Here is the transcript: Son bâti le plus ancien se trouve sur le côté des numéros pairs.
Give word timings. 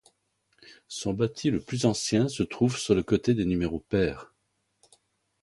Son 0.87 1.13
bâti 1.13 1.51
le 1.51 1.59
plus 1.59 1.85
ancien 1.85 2.27
se 2.27 2.41
trouve 2.41 2.75
sur 2.75 2.95
le 2.95 3.03
côté 3.03 3.35
des 3.35 3.45
numéros 3.45 3.81
pairs. 3.87 4.33